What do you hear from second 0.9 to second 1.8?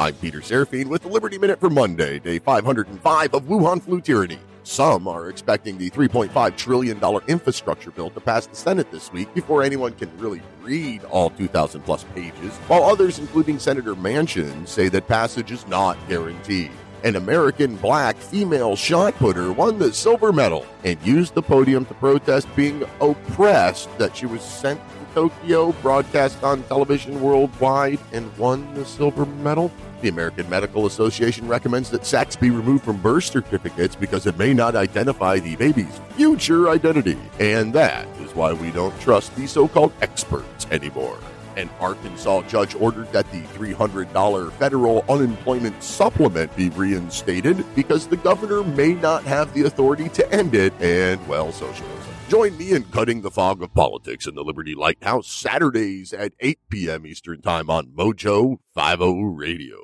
the Liberty Minute for